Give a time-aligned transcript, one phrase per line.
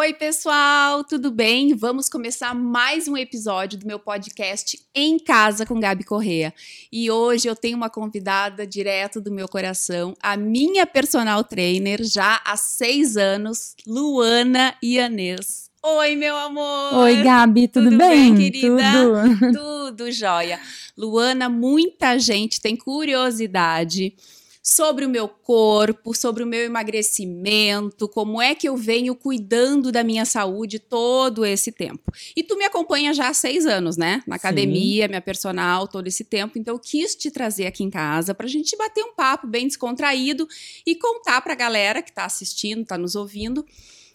[0.00, 1.74] Oi, pessoal, tudo bem?
[1.74, 6.54] Vamos começar mais um episódio do meu podcast Em Casa com Gabi Correa.
[6.90, 12.40] E hoje eu tenho uma convidada direto do meu coração, a minha personal trainer já
[12.46, 15.68] há seis anos, Luana Ianês.
[15.82, 16.94] Oi, meu amor!
[16.94, 18.34] Oi, Gabi, tudo, tudo bem?
[18.34, 18.50] bem?
[18.50, 18.82] querida?
[18.92, 19.52] Tudo.
[19.52, 20.58] Tudo jóia.
[20.96, 24.14] Luana, muita gente tem curiosidade
[24.62, 30.04] sobre o meu corpo, sobre o meu emagrecimento, como é que eu venho cuidando da
[30.04, 32.12] minha saúde todo esse tempo.
[32.36, 34.22] E tu me acompanha já há seis anos, né?
[34.26, 35.08] Na academia, Sim.
[35.08, 36.58] minha personal, todo esse tempo.
[36.58, 39.66] Então eu quis te trazer aqui em casa para a gente bater um papo bem
[39.66, 40.46] descontraído
[40.86, 43.64] e contar para a galera que está assistindo, está nos ouvindo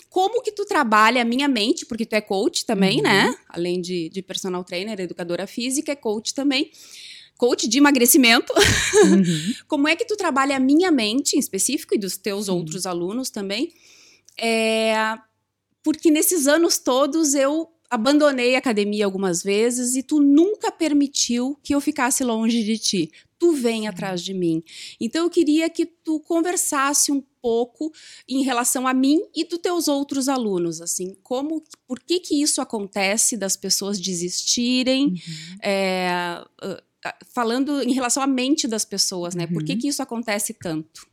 [0.09, 3.25] como que tu trabalha a minha mente, porque tu é coach também, né?
[3.25, 3.31] uhum.
[3.31, 3.37] né?
[3.49, 6.71] Além de, de personal trainer, educadora física, é coach também
[7.37, 8.53] coach de emagrecimento.
[8.53, 9.53] Uhum.
[9.67, 12.57] Como é que tu trabalha a minha mente em específico e dos teus uhum.
[12.57, 13.73] outros alunos também?
[14.37, 15.17] É,
[15.83, 21.73] porque nesses anos todos eu abandonei a academia algumas vezes e tu nunca permitiu que
[21.73, 23.11] eu ficasse longe de ti.
[23.37, 24.63] Tu vem atrás de mim.
[24.99, 27.91] Então eu queria que tu conversasse um pouco
[28.27, 32.59] em relação a mim e dos teus outros alunos, assim, como, por que que isso
[32.59, 35.05] acontece das pessoas desistirem?
[35.05, 35.57] Uhum.
[35.61, 36.43] É,
[37.33, 39.45] falando em relação à mente das pessoas, né?
[39.45, 39.53] Uhum.
[39.53, 39.79] Por que, uhum.
[39.79, 41.07] que isso acontece tanto?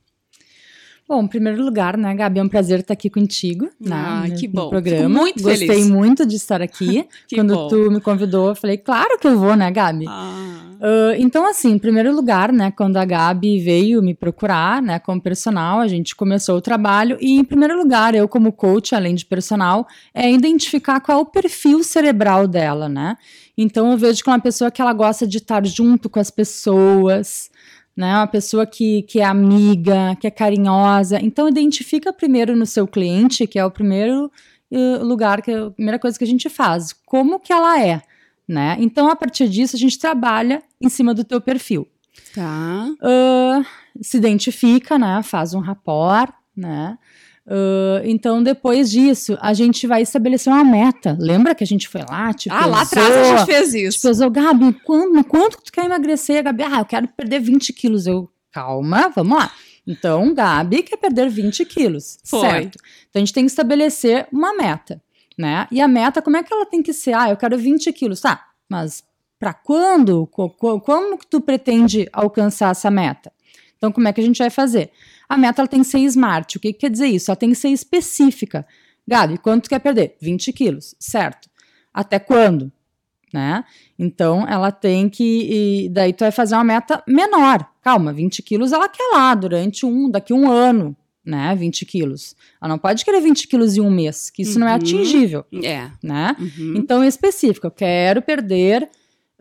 [1.08, 4.34] Bom, em primeiro lugar, né, Gabi, é um prazer estar aqui contigo né, ah, no,
[4.34, 4.64] que bom.
[4.64, 5.08] no programa.
[5.08, 5.90] Fico muito Gostei feliz.
[5.90, 7.06] muito de estar aqui.
[7.34, 7.68] Quando bom.
[7.68, 10.06] tu me convidou, eu falei, claro que eu vou, né, Gabi?
[10.08, 10.62] Ah.
[10.82, 15.20] Uh, então, assim, em primeiro lugar, né, quando a Gabi veio me procurar, né, como
[15.20, 19.24] personal, a gente começou o trabalho e, em primeiro lugar, eu como coach, além de
[19.24, 23.16] personal, é identificar qual é o perfil cerebral dela, né?
[23.56, 26.32] Então, eu vejo que é uma pessoa que ela gosta de estar junto com as
[26.32, 27.48] pessoas,
[27.96, 28.14] né?
[28.16, 31.18] Uma pessoa que, que é amiga, que é carinhosa.
[31.20, 34.30] Então, identifica primeiro no seu cliente, que é o primeiro
[34.70, 36.92] uh, lugar, que é a primeira coisa que a gente faz.
[37.06, 38.02] Como que ela é,
[38.48, 38.76] né?
[38.78, 41.86] Então, a partir disso, a gente trabalha em cima do teu perfil.
[42.34, 42.86] Tá.
[43.02, 43.64] Uh,
[44.00, 45.22] se identifica, né?
[45.22, 46.98] Faz um rapport, né?
[47.44, 51.16] Uh, então, depois disso, a gente vai estabelecer uma meta.
[51.20, 52.32] Lembra que a gente foi lá?
[52.32, 53.96] Tipo, ah, lá atrás a gente fez isso.
[53.98, 56.44] Tipo, pesou, Gabi, quando, quanto tu quer emagrecer?
[56.44, 58.06] Gabi, ah, eu quero perder 20 quilos.
[58.06, 59.50] Eu, calma, vamos lá.
[59.86, 62.18] Então, Gabi quer perder 20 quilos.
[62.24, 62.40] Foi.
[62.40, 62.78] Certo.
[63.10, 65.02] Então, a gente tem que estabelecer uma meta,
[65.36, 65.66] né?
[65.72, 67.14] E a meta, como é que ela tem que ser?
[67.14, 68.20] Ah, eu quero 20 quilos.
[68.20, 69.02] Tá, mas
[69.38, 70.28] para quando?
[70.28, 73.32] Como que tu pretende alcançar essa meta?
[73.76, 74.92] Então, como é que a gente vai fazer?
[75.32, 76.58] A meta ela tem que ser smart.
[76.58, 77.30] O que, que quer dizer isso?
[77.30, 78.66] Ela tem que ser específica.
[79.08, 80.14] Gabi, quanto tu quer perder?
[80.20, 81.48] 20 quilos, certo.
[81.90, 82.70] Até quando?
[83.32, 83.64] Né?
[83.98, 85.88] Então, ela tem que.
[85.90, 87.66] daí, tu vai fazer uma meta menor.
[87.80, 90.94] Calma, 20 quilos ela quer lá durante um, daqui um ano,
[91.24, 91.56] né?
[91.56, 92.36] 20 quilos.
[92.60, 94.60] Ela não pode querer 20 quilos em um mês, que isso uhum.
[94.60, 94.76] não é uhum.
[94.76, 95.46] atingível.
[95.64, 95.90] É.
[96.02, 96.36] Né?
[96.38, 96.74] Uhum.
[96.76, 97.66] Então, é específico.
[97.66, 98.86] Eu quero perder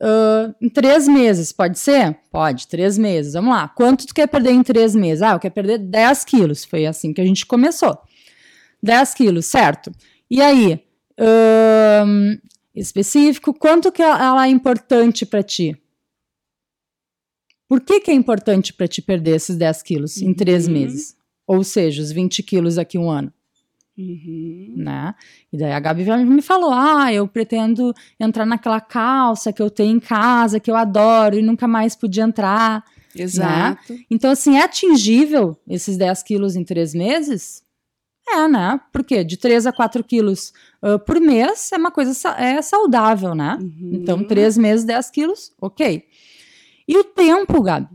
[0.02, 2.18] Uh, em três meses, pode ser?
[2.32, 3.34] Pode, três meses.
[3.34, 3.68] Vamos lá.
[3.68, 5.22] Quanto tu quer perder em três meses?
[5.22, 6.66] Ah, eu quero perder 10 quilos.
[6.66, 7.96] Foi assim que a gente começou.
[8.82, 9.92] 10 quilos, certo.
[10.28, 10.84] E aí,
[12.74, 15.78] específico, quanto que ela é importante para ti?
[17.70, 20.74] Por que, que é importante para te perder esses 10 quilos em três uhum.
[20.74, 21.16] meses?
[21.46, 23.32] Ou seja, os 20 quilos aqui um ano.
[23.98, 24.74] Uhum.
[24.78, 25.14] Né?
[25.52, 29.98] E daí a Gabi me falou: Ah, eu pretendo entrar naquela calça que eu tenho
[29.98, 32.84] em casa, que eu adoro e nunca mais podia entrar.
[33.16, 33.24] Né?
[33.24, 33.94] Exato.
[33.94, 34.00] Né?
[34.10, 37.64] Então, assim, é atingível esses 10 quilos em três meses?
[38.28, 38.80] É, né?
[38.94, 43.58] Porque de 3 a 4 quilos uh, por mês é uma coisa é saudável, né?
[43.60, 43.92] Uhum.
[43.94, 46.04] Então, três meses, 10 quilos, ok.
[46.88, 47.90] E o tempo, Gabi?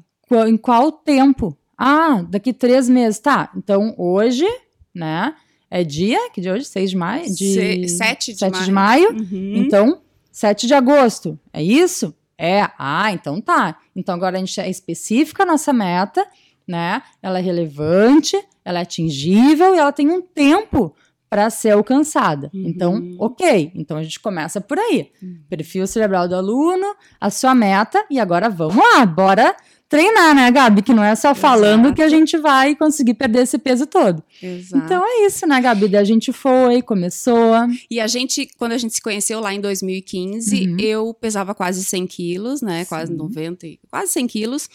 [0.48, 1.56] Em qual tempo?
[1.78, 3.50] Ah, daqui três meses, tá.
[3.56, 4.46] Então, hoje,
[4.94, 5.34] né?
[5.70, 6.30] É dia?
[6.30, 6.64] Que dia hoje?
[6.64, 7.34] 6 de maio?
[7.34, 7.88] De...
[7.88, 8.64] 7 de 7 maio.
[8.64, 9.10] De maio.
[9.10, 9.56] Uhum.
[9.56, 10.00] Então,
[10.30, 11.38] 7 de agosto.
[11.52, 12.14] É isso?
[12.38, 12.68] É.
[12.78, 13.78] Ah, então tá.
[13.94, 16.26] Então agora a gente é específica a nossa meta,
[16.66, 17.02] né?
[17.22, 20.94] Ela é relevante, ela é atingível e ela tem um tempo
[21.28, 22.50] para ser alcançada.
[22.54, 22.64] Uhum.
[22.66, 23.72] Então, ok.
[23.74, 25.10] Então a gente começa por aí.
[25.22, 25.40] Uhum.
[25.48, 29.56] Perfil cerebral do aluno, a sua meta e agora vamos lá, bora
[29.88, 30.82] treinar, né, Gabi?
[30.82, 31.94] Que não é só falando Exato.
[31.94, 34.22] que a gente vai conseguir perder esse peso todo.
[34.42, 34.84] Exato.
[34.84, 35.96] Então é isso, né, Gabi?
[35.96, 37.54] A gente foi, começou.
[37.90, 40.76] E a gente, quando a gente se conheceu lá em 2015, uhum.
[40.78, 42.84] eu pesava quase 100 quilos, né?
[42.84, 42.88] Sim.
[42.88, 44.68] Quase 90, quase 100 quilos.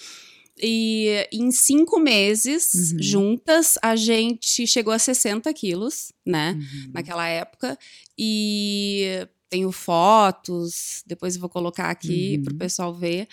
[0.62, 3.02] E em cinco meses uhum.
[3.02, 6.56] juntas, a gente chegou a 60 quilos, né?
[6.58, 6.92] Uhum.
[6.94, 7.78] Naquela época.
[8.18, 12.44] E tenho fotos, depois eu vou colocar aqui uhum.
[12.44, 13.28] para o pessoal ver.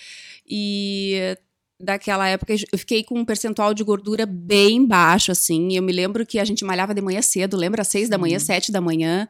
[0.46, 1.36] E
[1.80, 5.76] daquela época, eu fiquei com um percentual de gordura bem baixo, assim.
[5.76, 7.82] Eu me lembro que a gente malhava de manhã cedo, lembra?
[7.82, 9.28] Às seis da manhã, sete da manhã.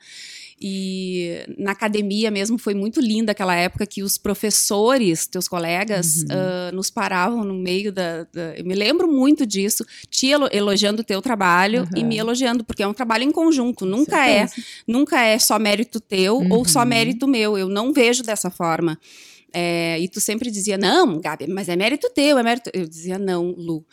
[0.60, 6.26] E na academia mesmo foi muito linda aquela época que os professores, teus colegas, uhum.
[6.30, 11.04] uh, nos paravam no meio da, da, Eu me lembro muito disso, te elogiando o
[11.04, 12.00] teu trabalho uhum.
[12.00, 13.86] e me elogiando, porque é um trabalho em conjunto.
[13.86, 14.46] Nunca é,
[14.84, 16.86] nunca é só mérito teu ou só uhum.
[16.86, 17.56] mérito meu.
[17.56, 18.98] Eu não vejo dessa forma.
[19.52, 22.70] É, e tu sempre dizia, não, Gabi, mas é mérito teu, é mérito.
[22.74, 23.84] Eu dizia, não, Lu.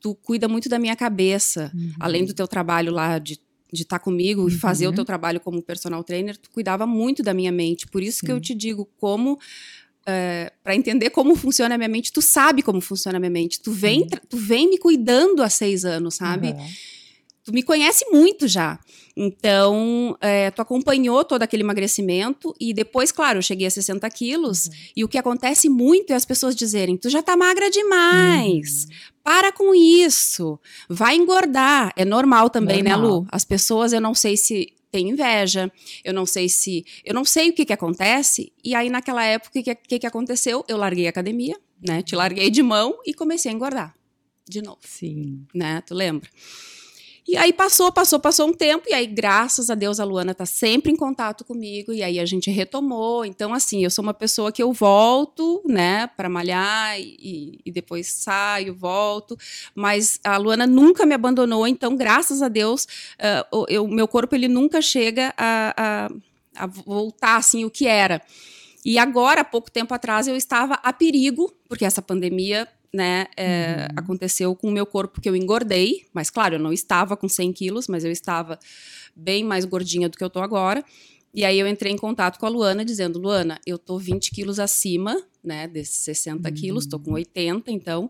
[0.00, 2.28] Tu cuida muito da minha cabeça, além uhum.
[2.28, 3.38] do teu trabalho lá de
[3.74, 4.48] de estar tá comigo uhum.
[4.48, 7.86] e fazer o teu trabalho como personal trainer, tu cuidava muito da minha mente.
[7.86, 8.26] Por isso Sim.
[8.26, 9.38] que eu te digo como
[10.06, 13.60] é, para entender como funciona a minha mente, tu sabe como funciona a minha mente.
[13.60, 14.08] Tu vem, uhum.
[14.28, 16.48] tu vem me cuidando há seis anos, sabe?
[16.48, 16.66] Uhum.
[17.44, 18.78] Tu me conhece muito já.
[19.14, 24.66] Então, é, tu acompanhou todo aquele emagrecimento e depois, claro, eu cheguei a 60 quilos.
[24.66, 24.72] Uhum.
[24.96, 28.84] E o que acontece muito é as pessoas dizerem: tu já tá magra demais.
[28.84, 28.90] Uhum.
[29.22, 30.58] Para com isso.
[30.88, 31.92] Vai engordar.
[31.96, 33.00] É normal também, normal.
[33.00, 33.26] né, Lu?
[33.30, 35.70] As pessoas, eu não sei se tem inveja,
[36.02, 36.84] eu não sei se.
[37.04, 38.52] Eu não sei o que, que acontece.
[38.64, 40.64] E aí, naquela época, o que, que, que aconteceu?
[40.66, 42.00] Eu larguei a academia, né?
[42.00, 43.94] Te larguei de mão e comecei a engordar.
[44.48, 44.78] De novo.
[44.82, 45.46] Sim.
[45.54, 45.82] Né?
[45.86, 46.28] Tu lembra?
[47.26, 50.44] E aí passou, passou, passou um tempo, e aí, graças a Deus, a Luana tá
[50.44, 53.24] sempre em contato comigo, e aí a gente retomou.
[53.24, 58.08] Então, assim, eu sou uma pessoa que eu volto, né, para malhar, e, e, depois
[58.08, 59.38] saio, volto,
[59.74, 62.86] mas a Luana nunca me abandonou, então, graças a Deus,
[63.50, 66.08] uh, o meu corpo ele nunca chega a,
[66.56, 68.20] a, a voltar assim o que era.
[68.84, 73.88] E agora, há pouco tempo atrás, eu estava a perigo, porque essa pandemia né, é,
[73.90, 73.96] uhum.
[73.96, 77.52] aconteceu com o meu corpo que eu engordei, mas claro, eu não estava com 100
[77.52, 78.56] quilos, mas eu estava
[79.16, 80.84] bem mais gordinha do que eu tô agora.
[81.34, 84.60] E aí eu entrei em contato com a Luana, dizendo, Luana, eu tô 20 quilos
[84.60, 86.54] acima, né, desses 60 uhum.
[86.54, 88.08] quilos, tô com 80, então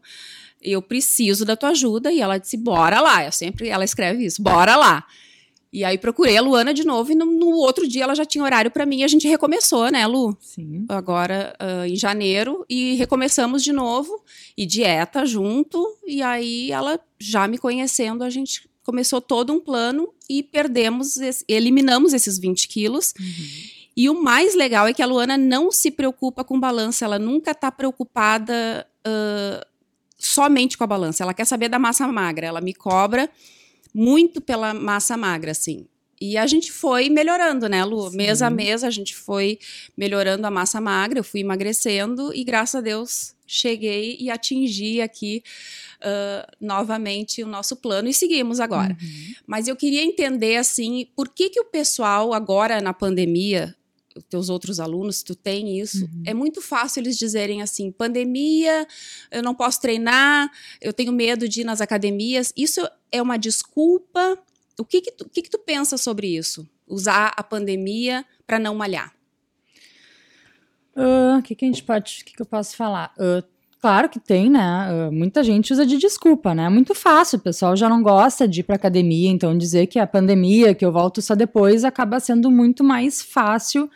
[0.60, 2.12] eu preciso da tua ajuda.
[2.12, 3.24] E ela disse, bora lá.
[3.24, 5.06] Eu sempre, ela escreve isso, bora lá.
[5.74, 8.44] E aí procurei a Luana de novo e no, no outro dia ela já tinha
[8.44, 10.36] horário para mim e a gente recomeçou, né, Lu?
[10.40, 10.84] Sim.
[10.88, 14.22] Agora uh, em janeiro e recomeçamos de novo
[14.56, 20.14] e dieta junto e aí ela já me conhecendo a gente começou todo um plano
[20.30, 21.16] e perdemos,
[21.48, 23.12] eliminamos esses 20 quilos.
[23.18, 23.84] Uhum.
[23.96, 27.50] E o mais legal é que a Luana não se preocupa com balança, ela nunca
[27.50, 29.66] está preocupada uh,
[30.16, 33.28] somente com a balança, ela quer saber da massa magra, ela me cobra
[33.94, 35.86] muito pela massa magra, assim.
[36.20, 38.10] E a gente foi melhorando, né, Lu?
[38.10, 38.16] Sim.
[38.16, 39.58] Mês a mês a gente foi
[39.96, 45.42] melhorando a massa magra, eu fui emagrecendo e graças a Deus cheguei e atingi aqui
[46.00, 48.96] uh, novamente o nosso plano e seguimos agora.
[49.00, 49.34] Uhum.
[49.46, 53.74] Mas eu queria entender, assim, por que que o pessoal agora na pandemia
[54.28, 56.22] teus outros alunos, tu tem isso, uhum.
[56.26, 58.86] é muito fácil eles dizerem assim: pandemia,
[59.30, 60.50] eu não posso treinar,
[60.80, 62.52] eu tenho medo de ir nas academias.
[62.56, 64.38] Isso é uma desculpa?
[64.78, 66.68] O que que tu, o que que tu pensa sobre isso?
[66.86, 69.12] Usar a pandemia para não malhar?
[70.96, 73.12] O uh, que, que a gente pode, o que, que eu posso falar?
[73.16, 73.42] Uh,
[73.84, 74.88] claro que tem, né?
[74.90, 76.64] Uh, muita gente usa de desculpa, né?
[76.64, 79.98] É muito fácil, o pessoal já não gosta de ir para academia, então dizer que
[79.98, 83.90] a pandemia, que eu volto só depois, acaba sendo muito mais fácil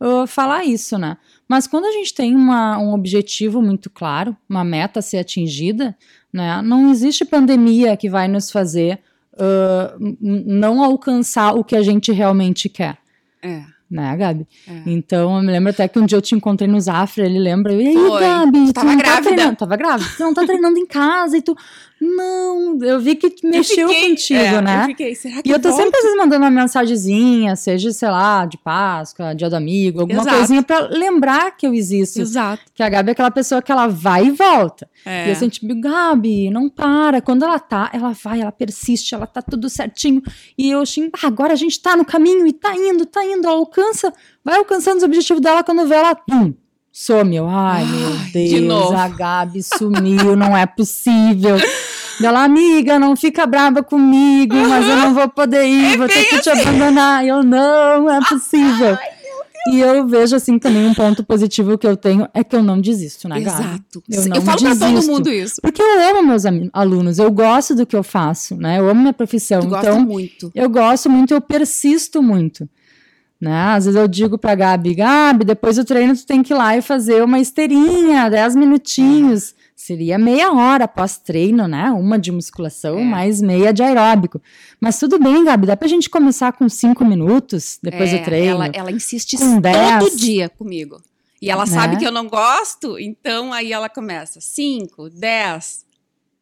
[0.00, 1.18] uh, falar isso, né?
[1.46, 5.94] Mas quando a gente tem uma, um objetivo muito claro, uma meta a ser atingida,
[6.32, 6.62] né?
[6.62, 8.98] Não existe pandemia que vai nos fazer
[9.34, 12.96] uh, não alcançar o que a gente realmente quer.
[13.42, 14.46] É né, Gabi?
[14.68, 14.82] É.
[14.86, 17.72] Então, eu me lembro até que um dia eu te encontrei no Zafra, ele lembra,
[17.72, 18.20] e aí, Foi.
[18.20, 19.42] Gabi, tu tava tá grávida.
[19.50, 21.56] Tá tava grávida, tu não tá treinando em casa, e tu,
[22.04, 24.82] não, eu vi que mexeu fiquei, contigo, é, né?
[24.82, 25.82] Eu fiquei, será que E eu tô volto?
[25.82, 30.20] sempre às vezes mandando uma mensagenzinha, seja, sei lá, de Páscoa, dia do amigo, alguma
[30.20, 30.36] Exato.
[30.36, 32.20] coisinha pra lembrar que eu existo.
[32.20, 32.62] Exato.
[32.74, 34.88] Que a Gabi é aquela pessoa que ela vai e volta.
[35.06, 35.26] É.
[35.26, 37.22] E eu sempre digo, Gabi, não para.
[37.22, 40.22] Quando ela tá, ela vai, ela persiste, ela tá tudo certinho.
[40.58, 43.46] E eu achei, ah, agora a gente tá no caminho e tá indo, tá indo,
[43.46, 44.12] ela alcança,
[44.44, 46.52] vai alcançando os objetivos dela quando vê ela, pum,
[46.92, 47.34] some.
[47.36, 51.56] Eu, ai, meu Deus, a Gabi sumiu, não é possível.
[52.22, 54.68] Ela, amiga, não fica brava comigo, uhum.
[54.68, 56.62] mas eu não vou poder ir, é vou ter que te assim.
[56.62, 57.24] abandonar.
[57.24, 58.96] Eu, não, é possível.
[59.00, 59.14] Ai,
[59.66, 62.78] e eu vejo, assim, também um ponto positivo que eu tenho é que eu não
[62.78, 63.64] desisto, né, Gabi?
[63.64, 64.02] Exato.
[64.10, 65.60] Eu, não eu falo desisto, pra todo mundo isso.
[65.62, 66.42] Porque eu amo meus
[66.72, 68.78] alunos, eu gosto do que eu faço, né?
[68.78, 69.60] Eu amo minha profissão.
[69.60, 70.52] Tu então, muito.
[70.54, 72.68] Eu gosto muito, eu persisto muito.
[73.40, 73.74] Né?
[73.74, 76.76] Às vezes eu digo pra Gabi, Gabi, depois do treino tu tem que ir lá
[76.76, 79.53] e fazer uma esteirinha, 10 minutinhos.
[79.76, 81.90] Seria meia hora pós-treino, né?
[81.90, 83.04] Uma de musculação, é.
[83.04, 84.40] mais meia de aeróbico.
[84.80, 88.54] Mas tudo bem, Gabi, dá pra gente começar com cinco minutos depois é, do treino?
[88.54, 91.02] Ela, ela insiste todo dia comigo.
[91.42, 91.72] E ela né?
[91.72, 95.84] sabe que eu não gosto, então aí ela começa 5, 10,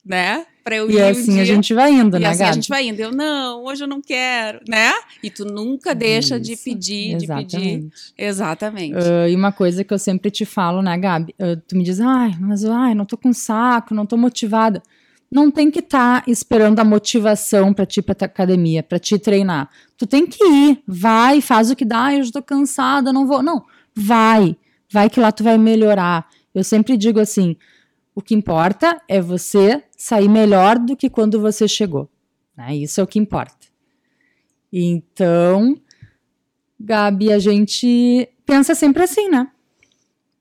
[0.05, 0.47] né?
[0.65, 2.51] Pra eu e ir assim um dia, a gente vai indo, e né, assim Gabi?
[2.51, 3.01] a gente vai indo.
[3.01, 4.93] Eu, não, hoje eu não quero, né?
[5.23, 7.57] E tu nunca deixa Isso, de pedir, exatamente.
[7.57, 7.93] de pedir.
[8.17, 8.95] Exatamente.
[8.95, 11.35] Uh, e uma coisa que eu sempre te falo, né, Gabi?
[11.39, 14.83] Uh, tu me diz, ai, mas ai, não tô com saco, não tô motivada.
[15.31, 19.19] Não tem que estar tá esperando a motivação para ti ir pra academia, para te
[19.19, 19.69] treinar.
[19.97, 23.43] Tu tem que ir, vai, faz o que dá, eu estou cansada, não vou.
[23.43, 24.55] Não, vai,
[24.93, 26.29] vai que lá tu vai melhorar.
[26.55, 27.57] Eu sempre digo assim,
[28.15, 32.09] o que importa é você sair melhor do que quando você chegou.
[32.57, 32.77] Né?
[32.77, 33.67] Isso é o que importa.
[34.73, 35.77] Então,
[36.79, 39.51] Gabi, a gente pensa sempre assim, né?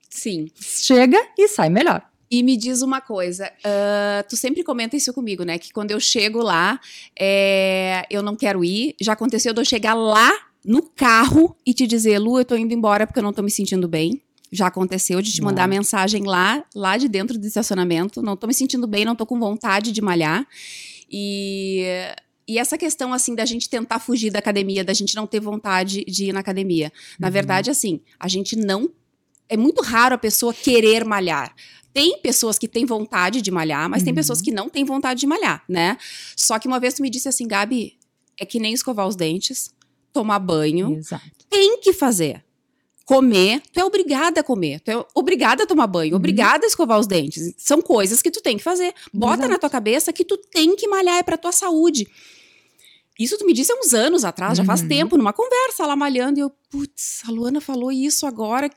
[0.10, 0.50] Sim.
[0.56, 2.06] Chega e sai melhor.
[2.30, 5.58] E me diz uma coisa, uh, tu sempre comenta isso comigo, né?
[5.60, 6.80] Que quando eu chego lá,
[7.20, 8.96] é, eu não quero ir.
[9.02, 10.32] Já aconteceu de eu chegar lá
[10.66, 13.52] no carro e te dizer, Lu, eu tô indo embora porque eu não tô me
[13.52, 14.22] sentindo bem.
[14.52, 18.22] Já aconteceu de te mandar mensagem lá, lá de dentro do estacionamento.
[18.22, 20.46] Não tô me sentindo bem, não tô com vontade de malhar.
[21.10, 21.86] E,
[22.48, 26.04] e essa questão, assim, da gente tentar fugir da academia, da gente não ter vontade
[26.04, 26.92] de ir na academia.
[27.18, 27.34] Na uhum.
[27.34, 28.90] verdade, assim, a gente não.
[29.48, 31.56] É muito raro a pessoa querer malhar.
[31.94, 34.06] Tem pessoas que têm vontade de malhar, mas uhum.
[34.06, 35.98] tem pessoas que não têm vontade de malhar, né?
[36.36, 37.98] Só que uma vez tu me disse assim, Gabi,
[38.38, 39.74] é que nem escovar os dentes,
[40.12, 40.98] tomar banho.
[40.98, 41.24] Exato.
[41.50, 42.44] Tem que fazer
[43.12, 46.18] comer, tu é obrigada a comer, tu é obrigada a tomar banho, uhum.
[46.18, 47.54] obrigada a escovar os dentes.
[47.58, 48.94] São coisas que tu tem que fazer.
[49.14, 49.50] Bota Exato.
[49.50, 52.08] na tua cabeça que tu tem que malhar, é pra tua saúde.
[53.20, 54.88] Isso tu me disse há uns anos atrás, já faz uhum.
[54.88, 58.70] tempo, numa conversa lá malhando, e eu, putz, a Luana falou isso agora.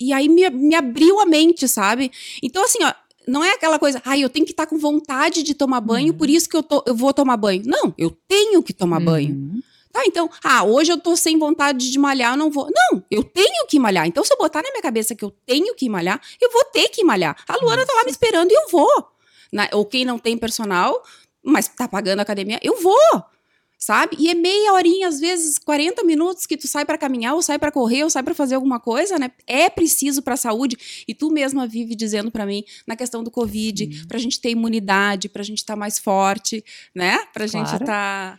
[0.00, 2.10] E aí me, me abriu a mente, sabe?
[2.42, 2.92] Então, assim, ó,
[3.28, 5.80] não é aquela coisa, ai, ah, eu tenho que estar tá com vontade de tomar
[5.80, 6.18] banho, uhum.
[6.18, 7.62] por isso que eu, tô, eu vou tomar banho.
[7.64, 9.62] Não, eu tenho que tomar banho.
[9.92, 12.66] Tá, então, ah, hoje eu tô sem vontade de malhar, eu não vou.
[12.74, 14.06] Não, eu tenho que malhar.
[14.06, 16.88] Então, se eu botar na minha cabeça que eu tenho que malhar, eu vou ter
[16.88, 17.36] que malhar.
[17.46, 19.08] A Luana tá lá me esperando e eu vou.
[19.52, 21.02] Na, ou quem não tem personal,
[21.44, 23.22] mas tá pagando a academia, eu vou.
[23.78, 24.16] Sabe?
[24.18, 27.58] E é meia horinha, às vezes 40 minutos que tu sai para caminhar, ou sai
[27.58, 29.30] para correr, ou sai para fazer alguma coisa, né?
[29.44, 30.76] É preciso para saúde.
[31.06, 34.06] E tu mesma vive dizendo para mim na questão do Covid, Sim.
[34.06, 37.18] pra gente ter imunidade, pra gente estar tá mais forte, né?
[37.32, 37.50] Pra claro.
[37.50, 38.38] gente estar.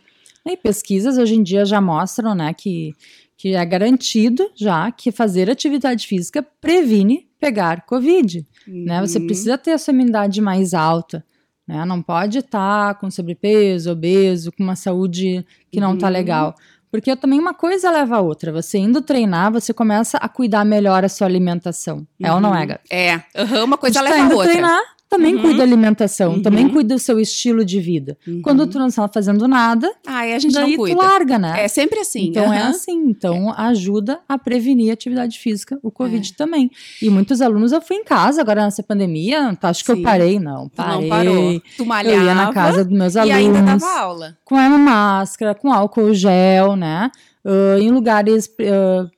[0.52, 2.92] e pesquisas hoje em dia já mostram, né, que,
[3.36, 8.46] que é garantido já que fazer atividade física previne pegar Covid.
[8.66, 8.84] Uhum.
[8.84, 9.00] Né?
[9.00, 9.26] Você uhum.
[9.26, 11.24] precisa ter a sua imunidade mais alta.
[11.66, 11.84] Né?
[11.84, 16.12] Não pode estar tá com sobrepeso, obeso, com uma saúde que não está uhum.
[16.12, 16.54] legal.
[16.90, 18.52] Porque também uma coisa leva a outra.
[18.52, 21.98] Você indo treinar, você começa a cuidar melhor a sua alimentação.
[21.98, 22.06] Uhum.
[22.22, 22.66] É ou não é, uhum.
[22.66, 22.80] Gabi?
[22.88, 23.14] É.
[23.36, 24.50] Uhum, uma coisa leva tá a outra.
[24.50, 25.42] treinar, também uhum.
[25.42, 26.42] cuida da alimentação, uhum.
[26.42, 28.16] também cuida do seu estilo de vida.
[28.26, 28.42] Uhum.
[28.42, 30.96] Quando tu não está fazendo nada, Ai, a gente daí não cuida.
[30.96, 31.64] tu larga, né?
[31.64, 32.28] É sempre assim.
[32.28, 33.10] Então é assim.
[33.10, 33.54] Então é.
[33.56, 36.36] ajuda a prevenir a atividade física, o Covid é.
[36.36, 36.70] também.
[37.00, 39.98] E muitos alunos eu fui em casa agora nessa pandemia, tá, acho que Sim.
[39.98, 40.68] eu parei, não.
[40.68, 41.00] Parei.
[41.02, 41.62] Não parou.
[41.76, 43.36] Tu malhava, eu ia na casa dos meus alunos.
[43.36, 44.36] E ainda dava aula.
[44.44, 47.10] Com a máscara, com álcool gel, né?
[47.44, 49.08] Uh, em lugares uh,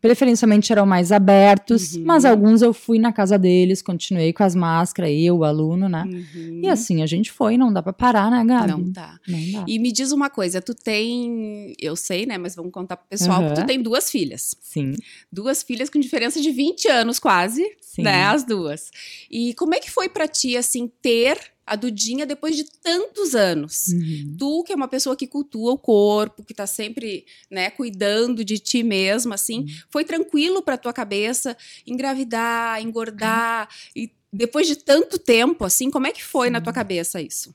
[0.00, 2.04] preferencialmente eram mais abertos, uhum.
[2.06, 6.04] mas alguns eu fui na casa deles, continuei com as máscaras, eu, o aluno, né?
[6.04, 6.60] Uhum.
[6.62, 8.70] E assim a gente foi, não dá para parar, né, Gabi?
[8.70, 9.18] Não dá.
[9.26, 9.64] não dá.
[9.66, 13.42] E me diz uma coisa, tu tem, eu sei, né, mas vamos contar pro pessoal,
[13.42, 13.54] uhum.
[13.54, 14.54] tu tem duas filhas.
[14.60, 14.94] Sim.
[15.32, 18.02] Duas filhas com diferença de 20 anos quase, Sim.
[18.02, 18.90] né, as duas.
[19.30, 21.38] E como é que foi para ti assim ter
[21.70, 23.86] a Dudinha depois de tantos anos.
[23.92, 24.34] Uhum.
[24.36, 28.58] Tu, que é uma pessoa que cultua o corpo, que tá sempre, né, cuidando de
[28.58, 29.66] ti mesma, assim, uhum.
[29.88, 34.02] foi tranquilo pra tua cabeça engravidar, engordar, uhum.
[34.02, 37.54] e depois de tanto tempo, assim, como é que foi na tua cabeça isso?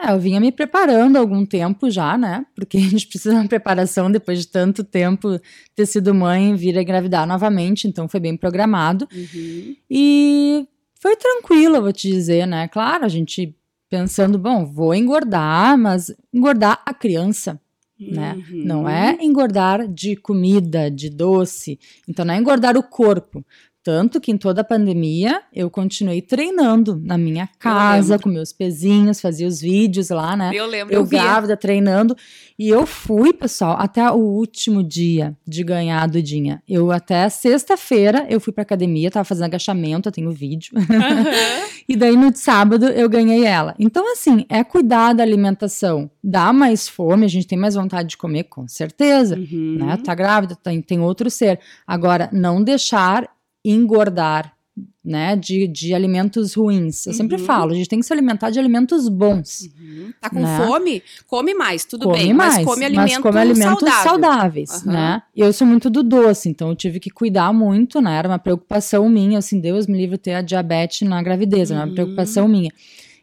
[0.00, 2.46] É, eu vinha me preparando há algum tempo já, né?
[2.54, 5.40] Porque a gente precisa de uma preparação depois de tanto tempo
[5.74, 9.08] ter sido mãe, vir a engravidar novamente, então foi bem programado.
[9.12, 9.74] Uhum.
[9.90, 10.68] E
[11.06, 12.66] foi tranquilo, vou te dizer, né?
[12.66, 13.54] Claro, a gente
[13.88, 17.60] pensando, bom, vou engordar, mas engordar a criança,
[17.96, 18.34] né?
[18.34, 18.64] Uhum.
[18.64, 21.78] Não é engordar de comida, de doce.
[22.08, 23.46] Então não é engordar o corpo.
[23.86, 29.20] Tanto que em toda a pandemia eu continuei treinando na minha casa, com meus pezinhos,
[29.20, 30.50] fazia os vídeos lá, né?
[30.52, 30.92] Eu lembro.
[30.92, 32.16] Eu, eu grávida, treinando.
[32.58, 36.60] E eu fui, pessoal, até o último dia de ganhar a Dudinha.
[36.68, 40.72] Eu até sexta-feira eu fui pra academia, tava fazendo agachamento, eu tenho vídeo.
[40.74, 40.82] Uhum.
[41.88, 43.72] e daí no sábado eu ganhei ela.
[43.78, 46.10] Então, assim, é cuidar da alimentação.
[46.24, 49.36] Dá mais fome, a gente tem mais vontade de comer, com certeza.
[49.36, 49.76] Uhum.
[49.78, 49.96] Né?
[49.98, 51.60] Tá grávida, tem, tem outro ser.
[51.86, 53.35] Agora, não deixar
[53.70, 54.56] engordar
[55.02, 57.06] né, de, de alimentos ruins.
[57.06, 57.16] Eu uhum.
[57.16, 59.70] sempre falo, a gente tem que se alimentar de alimentos bons.
[59.78, 60.12] Uhum.
[60.20, 60.58] Tá com né?
[60.58, 61.02] fome?
[61.26, 62.34] Come mais, tudo come bem.
[62.34, 64.92] Mais, mas come alimentos, mas come alimentos saudáveis, uhum.
[64.92, 65.22] né?
[65.34, 68.18] Eu sou muito do doce, então eu tive que cuidar muito, né?
[68.18, 71.94] Era uma preocupação minha, assim, Deus me livre ter a diabetes na gravidez, era uma
[71.94, 72.72] preocupação minha.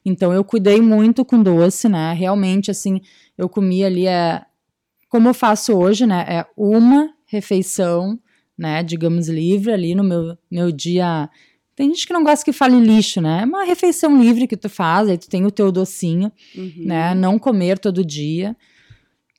[0.05, 2.13] Então eu cuidei muito com doce, né?
[2.13, 3.01] Realmente, assim,
[3.37, 4.41] eu comia ali, é,
[5.09, 6.25] como eu faço hoje, né?
[6.27, 8.17] É uma refeição,
[8.57, 8.83] né?
[8.83, 11.29] Digamos, livre ali no meu, meu dia
[11.75, 13.41] tem gente que não gosta que fale lixo, né?
[13.41, 16.73] É uma refeição livre que tu faz, aí tu tem o teu docinho, uhum.
[16.77, 17.15] né?
[17.15, 18.55] Não comer todo dia.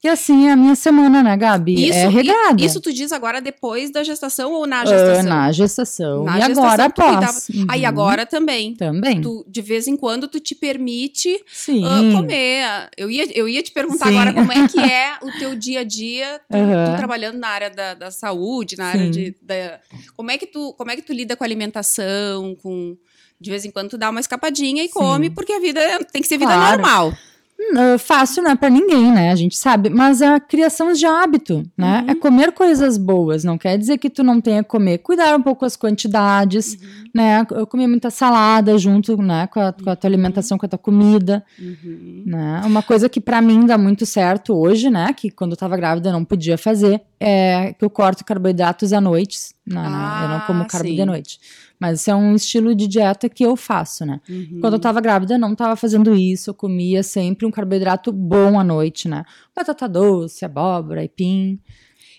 [0.04, 1.88] E assim é a minha semana, né, Gabi?
[1.88, 2.62] Isso, é regrada.
[2.62, 5.24] Isso tu diz agora depois da gestação ou na gestação?
[5.24, 6.24] Uh, na gestação.
[6.24, 7.48] Na e gestação, agora após.
[7.48, 7.66] Uhum.
[7.70, 8.74] Aí agora também.
[8.74, 9.22] Também.
[9.22, 12.90] Tu, de vez em quando tu te permite uh, comer.
[12.98, 14.18] Eu ia, eu ia te perguntar Sim.
[14.18, 16.84] agora como é que é o teu dia a dia, tu, uhum.
[16.84, 18.98] tu trabalhando na área da, da saúde, na Sim.
[18.98, 19.34] área de.
[19.40, 19.80] Da,
[20.14, 22.94] como, é que tu, como é que tu lida com a alimentação, com.
[23.40, 24.92] De vez em quando tu dá uma escapadinha e Sim.
[24.92, 25.80] come, porque a vida
[26.12, 26.82] tem que ser vida claro.
[26.82, 27.14] normal.
[27.56, 29.30] Uh, fácil não é para ninguém, né?
[29.30, 32.02] A gente sabe, mas a criação de hábito, né?
[32.02, 32.10] Uhum.
[32.10, 34.98] É comer coisas boas, não quer dizer que tu não tenha que comer.
[34.98, 37.04] Cuidar um pouco as quantidades, uhum.
[37.14, 37.46] né?
[37.52, 40.78] Eu comia muita salada junto, né, com a, com a tua alimentação, com a tua
[40.78, 42.24] comida, uhum.
[42.26, 42.62] né?
[42.64, 46.08] Uma coisa que para mim dá muito certo hoje, né, que quando eu tava grávida
[46.08, 49.82] eu não podia fazer, é que eu corto carboidratos à noite, né?
[49.84, 50.96] Ah, eu não como ah, carbo sim.
[50.96, 51.38] de noite.
[51.78, 54.20] Mas isso é um estilo de dieta que eu faço, né?
[54.28, 54.58] Uhum.
[54.60, 56.50] Quando eu tava grávida, eu não tava fazendo isso.
[56.50, 59.24] Eu comia sempre um carboidrato bom à noite, né?
[59.54, 61.60] Batata doce, abóbora, aipim.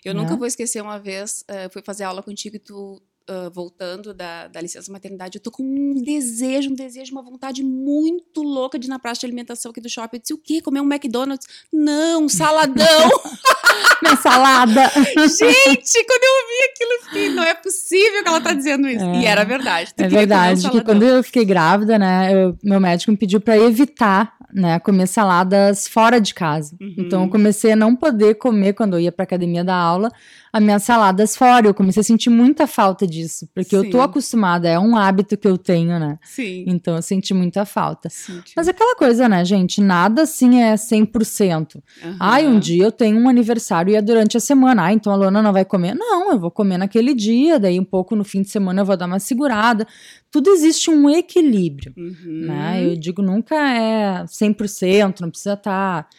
[0.03, 0.21] Eu né?
[0.21, 4.47] nunca vou esquecer uma vez, uh, fui fazer aula contigo e tu Uh, voltando da,
[4.47, 8.85] da licença maternidade, eu tô com um desejo, um desejo, uma vontade muito louca de
[8.85, 10.17] ir na praça de alimentação aqui do shopping.
[10.17, 10.61] Eu disse, o quê?
[10.61, 11.47] Comer um McDonald's?
[11.73, 12.85] Não, um saladão!
[14.01, 14.91] Minha salada!
[14.93, 19.03] Gente, quando eu vi aquilo, eu fiquei, não é possível que ela tá dizendo isso.
[19.03, 19.91] É, e era verdade.
[19.97, 24.34] É verdade, que quando eu fiquei grávida, né, eu, meu médico me pediu para evitar
[24.53, 26.75] né, comer saladas fora de casa.
[26.79, 26.95] Uhum.
[26.97, 30.11] Então eu comecei a não poder comer quando eu ia para academia da aula
[30.55, 31.67] as minhas saladas fora.
[31.67, 33.85] Eu comecei a sentir muita falta disso, porque Sim.
[33.85, 36.17] eu tô acostumada, é um hábito que eu tenho, né?
[36.23, 36.63] Sim.
[36.65, 38.07] Então eu senti muita falta.
[38.55, 41.75] Mas aquela coisa, né, gente, nada assim é 100%.
[41.75, 42.15] Uhum.
[42.17, 44.85] Ai, um dia eu tenho um aniversário e é durante a semana.
[44.85, 45.93] Ah, então a Lona não vai comer?
[45.93, 48.95] Não, eu vou comer naquele dia, daí um pouco no fim de semana eu vou
[48.95, 49.85] dar uma segurada.
[50.35, 52.45] Tudo existe um equilíbrio, uhum.
[52.45, 52.85] né?
[52.85, 56.03] Eu digo, nunca é 100%, não precisa estar...
[56.03, 56.09] Tá,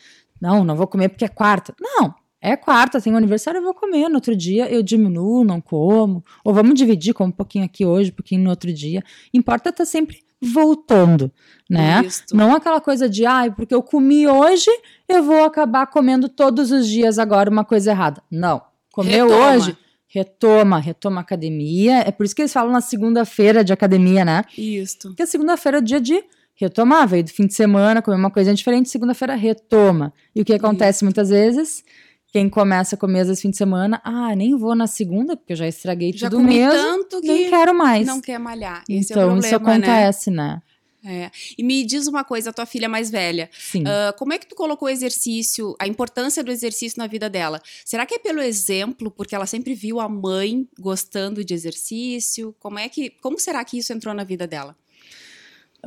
[0.40, 1.74] não, não vou comer porque é quarta.
[1.78, 4.08] Não, é quarta, tem um aniversário, eu vou comer.
[4.08, 6.24] No outro dia eu diminuo, não como.
[6.42, 9.02] Ou vamos dividir, como um pouquinho aqui hoje, um pouquinho no outro dia.
[9.34, 11.30] Importa estar tá sempre voltando,
[11.68, 12.00] né?
[12.32, 14.70] Não aquela coisa de, ah, porque eu comi hoje,
[15.06, 18.22] eu vou acabar comendo todos os dias agora uma coisa errada.
[18.30, 18.62] Não.
[18.94, 19.50] Comeu retoma.
[19.50, 19.76] hoje,
[20.16, 21.98] retoma, retoma a academia.
[21.98, 24.44] É por isso que eles falam na segunda-feira de academia, né?
[24.56, 25.08] Isso.
[25.08, 26.24] Porque a segunda-feira é o dia de
[26.54, 30.14] retomar, veio do fim de semana, comer uma coisa diferente, segunda-feira retoma.
[30.34, 31.04] E o que acontece Isso.
[31.04, 31.84] muitas vezes?
[32.32, 35.52] Quem começa a comer às vezes fim de semana, ah, nem vou na segunda, porque
[35.52, 36.72] eu já estraguei já tudo mesmo.
[36.72, 38.06] tanto que nem quero mais.
[38.06, 38.84] Não quer malhar.
[38.88, 39.72] Esse então, é o problema, isso né?
[39.72, 40.48] acontece, né?
[40.54, 40.62] né?
[41.04, 41.30] É.
[41.56, 43.48] E me diz uma coisa, a tua filha mais velha.
[43.74, 47.62] Uh, como é que tu colocou o exercício, a importância do exercício na vida dela?
[47.84, 52.54] Será que é pelo exemplo, porque ela sempre viu a mãe gostando de exercício?
[52.58, 54.76] Como é que, como será que isso entrou na vida dela?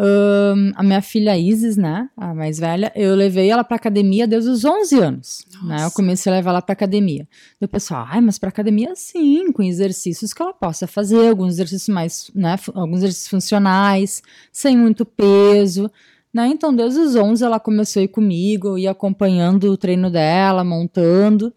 [0.02, 4.50] Um, a minha filha Isis, né, a mais velha, eu levei ela para academia desde
[4.50, 7.28] os 11 anos, né, eu comecei a levar ela para academia.
[7.60, 11.56] E o pessoal, ai, mas para academia sim, com exercícios que ela possa fazer, alguns
[11.56, 15.92] exercícios mais, né, alguns exercícios funcionais, sem muito peso,
[16.34, 20.10] né, então desde os 11 ela começou a ir comigo, eu ia acompanhando o treino
[20.10, 21.54] dela, montando,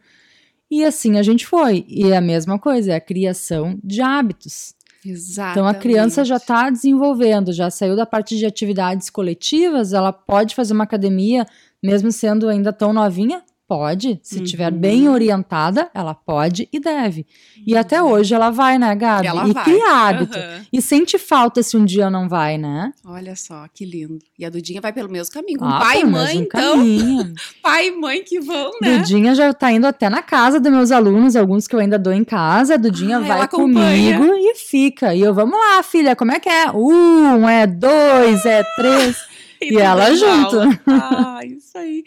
[0.68, 1.84] e assim a gente foi.
[1.86, 4.74] E é a mesma coisa, é a criação de hábitos.
[5.04, 5.58] Exatamente.
[5.58, 10.54] Então a criança já está desenvolvendo, já saiu da parte de atividades coletivas, ela pode
[10.54, 11.46] fazer uma academia,
[11.82, 14.44] mesmo sendo ainda tão novinha, Pode, se uhum.
[14.44, 17.26] tiver bem orientada, ela pode e deve.
[17.66, 18.10] E até uhum.
[18.10, 19.26] hoje ela vai, né, Gabi?
[19.26, 19.64] Ela e vai.
[19.64, 20.36] cria hábito.
[20.36, 20.66] Uhum.
[20.70, 22.92] E sente falta se um dia não vai, né?
[23.02, 24.18] Olha só, que lindo.
[24.38, 25.58] E a Dudinha vai pelo mesmo caminho.
[25.62, 26.76] Ah, pai e mãe, então.
[26.76, 27.32] Caminho.
[27.62, 28.98] pai e mãe que vão, né?
[28.98, 32.12] Dudinha já tá indo até na casa dos meus alunos, alguns que eu ainda dou
[32.12, 32.74] em casa.
[32.74, 35.14] A Dudinha ah, vai comigo e fica.
[35.14, 36.70] E eu, vamos lá, filha, como é que é?
[36.72, 39.31] Um, é dois, é três.
[39.62, 40.58] E, e ela junto.
[40.86, 42.04] Ah, isso aí.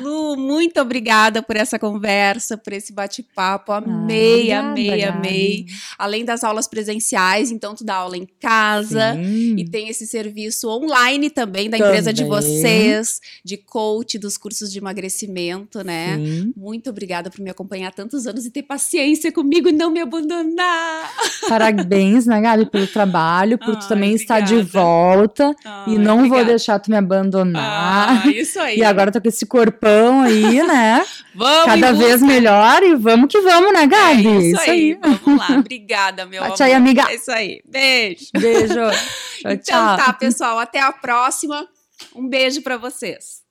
[0.00, 3.72] Lu, muito obrigada por essa conversa, por esse bate-papo.
[3.72, 5.66] Amei, ah, amei, amei.
[5.98, 9.56] Além das aulas presenciais, então tu dá aula em casa Sim.
[9.56, 11.92] e tem esse serviço online também da também.
[11.92, 16.16] empresa de vocês, de coach dos cursos de emagrecimento, né?
[16.16, 16.52] Sim.
[16.56, 21.10] Muito obrigada por me acompanhar tantos anos e ter paciência comigo e não me abandonar.
[21.48, 24.40] Parabéns, né, Gabi, pelo trabalho, por Ai, tu também obrigada.
[24.40, 26.28] estar de volta Ai, e não obrigada.
[26.28, 28.22] vou deixar tu me abandonar.
[28.24, 28.78] Ah, isso aí.
[28.82, 31.04] E agora tô com esse corpão aí, né?
[31.34, 34.26] vamos, Cada vez melhor e vamos que vamos, né, Gabi?
[34.26, 34.70] É isso, isso aí.
[34.70, 34.98] aí.
[35.00, 35.56] Vamos lá.
[35.58, 36.76] Obrigada, meu Bate amor.
[36.76, 37.06] amiga.
[37.08, 37.60] É isso aí.
[37.64, 38.26] Beijo.
[38.38, 38.74] Beijo.
[38.74, 39.96] tchau, então tchau.
[39.96, 40.58] tá, pessoal.
[40.58, 41.66] Até a próxima.
[42.14, 43.41] Um beijo para vocês.